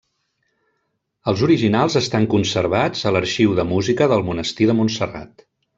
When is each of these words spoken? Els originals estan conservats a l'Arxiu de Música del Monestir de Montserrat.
Els 1.31 1.43
originals 1.47 1.99
estan 2.01 2.27
conservats 2.33 3.07
a 3.11 3.15
l'Arxiu 3.17 3.57
de 3.61 3.69
Música 3.77 4.13
del 4.15 4.31
Monestir 4.31 4.73
de 4.73 4.81
Montserrat. 4.83 5.51